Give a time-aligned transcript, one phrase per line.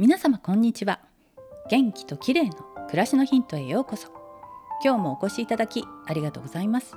[0.00, 0.98] 皆様こんにちは。
[1.68, 2.54] 元気と綺麗の
[2.88, 4.08] 暮らしのヒントへようこそ。
[4.82, 6.96] 今日もお越しいただきありがとうございます。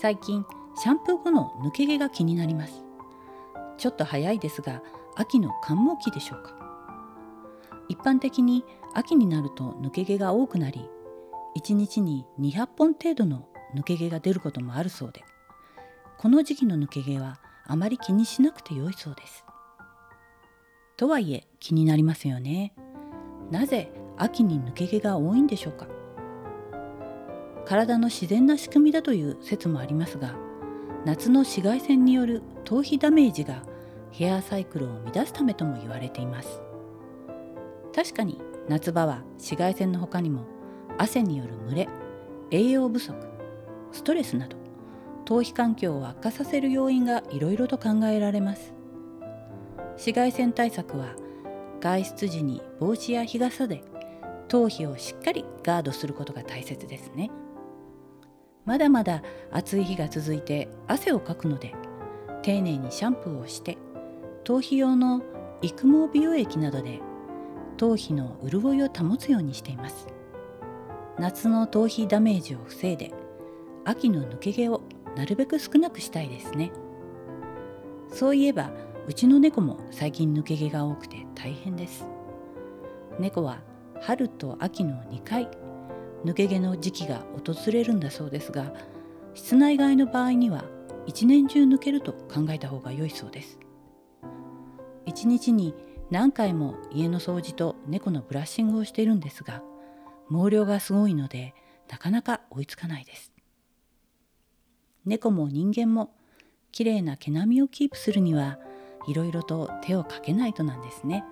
[0.00, 0.46] 最近
[0.80, 2.84] シャンプー後の抜け毛が気になります。
[3.76, 4.84] ちょっと早いですが
[5.16, 6.54] 秋の寒毛期でしょうか。
[7.88, 8.64] 一般的に
[8.94, 10.88] 秋になると抜け毛が多くなり
[11.58, 15.24] 1日に200本程度の抜け毛が出ることもあるそうで
[16.18, 19.44] この時期の抜け毛はあまり気にしなくて良いそうです。
[21.00, 22.74] とはいえ気になりますよね。
[23.50, 25.88] なぜ秋に抜け毛が多いんでしょうか？
[27.64, 30.34] 体の自然な仕組みだという説もありますが
[31.06, 33.62] 夏の紫外線による頭皮ダメージが
[34.10, 36.60] ヘアサイクルを乱すためとも言われています。
[37.96, 38.38] 確かに
[38.68, 40.44] 夏場は紫外線の他にも
[40.98, 41.88] 汗による蒸れ
[42.50, 43.16] 栄養不足
[43.92, 44.58] ストレスなど
[45.24, 48.74] 頭皮環境を悪化させる要因がいろいろと考えられます。
[50.00, 51.14] 紫外線対策は
[51.78, 53.84] 外出時に帽子や日傘で
[54.48, 57.30] 頭皮をしっかりガードすることが大切ですね。
[58.64, 61.74] まだまだ暑い日が続いて汗をかくので
[62.40, 63.76] 丁寧にシャンプーをして
[64.42, 65.22] 頭皮用の
[65.60, 67.00] 育毛美容液などで
[67.76, 70.06] 頭皮の潤いを保つようにしています。
[71.18, 73.12] 夏の頭皮ダメージを防いで
[73.84, 74.80] 秋の抜け毛を
[75.14, 76.72] なるべく少なくしたいですね。
[78.08, 78.70] そういえば
[79.10, 82.06] うちの猫も最近抜け毛が多くて大変です。
[83.18, 83.58] 猫は
[84.00, 85.48] 春と秋の2回
[86.24, 88.72] 抜け毛の時期が訪れるんだそうですが
[89.34, 90.62] 室内外の場合には
[91.06, 93.58] 一年中抜けると考えた方が良いそうです。
[95.06, 95.74] 一日に
[96.12, 99.60] 何回も家の掃除と猫のブラッシングをしているんですが
[100.30, 101.52] 毛量がすごいので
[101.90, 103.32] なかなか追いつかないです。
[105.04, 106.14] 猫も人間も
[106.70, 108.60] 綺麗な毛並みをキープするには
[109.06, 111.24] いろいろと手をかけないとなんですね。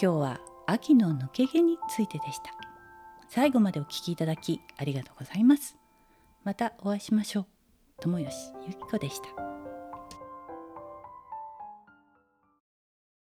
[0.00, 2.52] 今日は秋の抜け毛についてでした。
[3.28, 5.76] 最後までお聞きいただきありがとうございます。
[6.44, 7.46] またお会いしましょう。
[8.00, 8.30] 友吉
[8.66, 9.49] ゆき子でした。